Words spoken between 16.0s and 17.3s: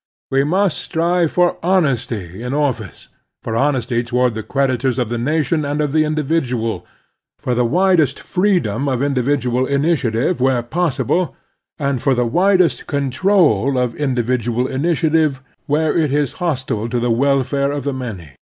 is hostile to the